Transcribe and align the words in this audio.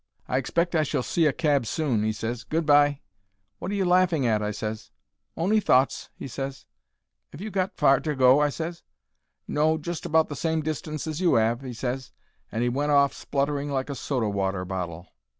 "I 0.27 0.39
expect 0.39 0.73
I 0.73 0.81
shall 0.81 1.03
see 1.03 1.27
a 1.27 1.31
cab 1.31 1.67
soon," 1.67 2.01
he 2.01 2.11
ses. 2.11 2.43
"Good 2.43 2.65
bye." 2.65 3.01
"Wot 3.59 3.69
are 3.69 3.73
you 3.75 3.85
laughing 3.85 4.25
at?" 4.25 4.41
I 4.41 4.49
ses. 4.49 4.89
"On'y 5.37 5.59
thoughts," 5.59 6.09
he 6.15 6.27
ses. 6.27 6.65
"'Ave 7.31 7.43
you 7.43 7.51
got 7.51 7.77
far 7.77 7.99
to 7.99 8.15
go?' 8.15 8.39
I 8.39 8.49
ses. 8.49 8.81
"No; 9.47 9.77
just 9.77 10.03
about 10.07 10.27
the 10.27 10.35
same 10.35 10.61
distance 10.63 11.05
as 11.05 11.21
you 11.21 11.37
'ave," 11.37 11.67
he 11.67 11.73
ses, 11.75 12.13
and 12.51 12.63
he 12.63 12.67
went 12.69 12.91
off 12.91 13.13
spluttering 13.13 13.69
like 13.69 13.91
a 13.91 13.95
soda 13.95 14.27
water 14.27 14.65
bottle. 14.65 15.07